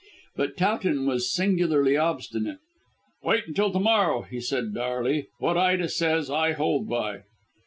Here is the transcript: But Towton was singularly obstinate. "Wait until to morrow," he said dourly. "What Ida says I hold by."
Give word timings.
But 0.35 0.57
Towton 0.57 1.05
was 1.05 1.29
singularly 1.31 1.95
obstinate. 1.95 2.57
"Wait 3.21 3.43
until 3.45 3.71
to 3.71 3.77
morrow," 3.79 4.23
he 4.23 4.41
said 4.41 4.73
dourly. 4.73 5.27
"What 5.37 5.59
Ida 5.59 5.89
says 5.89 6.27
I 6.27 6.53
hold 6.53 6.89
by." 6.89 7.21